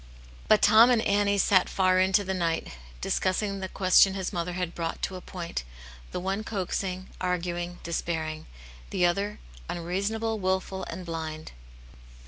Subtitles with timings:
[0.47, 2.69] But Tom and Annie sat far into the night,
[3.01, 5.63] dis cussing the question his mother had brought to a point,
[6.11, 8.47] the one coaxing, arguing, despairing;
[8.89, 9.37] the other
[9.69, 11.51] unreasonable, wilful, and blind.